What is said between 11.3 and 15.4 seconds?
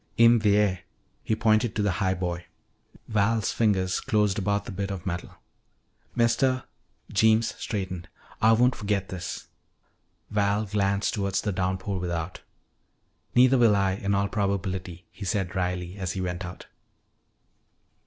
the downpour without. "Neither will I, in all probability," he